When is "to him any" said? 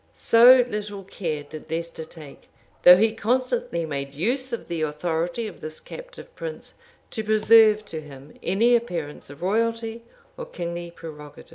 7.85-8.75